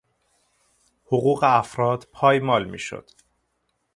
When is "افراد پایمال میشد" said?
1.43-3.09